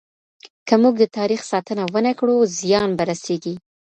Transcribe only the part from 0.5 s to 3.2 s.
که موږ د تاريخ ساتنه ونه کړو، زيان به